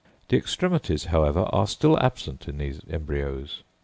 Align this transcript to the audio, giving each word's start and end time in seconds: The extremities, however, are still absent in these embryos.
The 0.29 0.35
extremities, 0.35 1.05
however, 1.13 1.41
are 1.53 1.67
still 1.67 1.95
absent 1.99 2.47
in 2.47 2.57
these 2.57 2.81
embryos. 2.89 3.61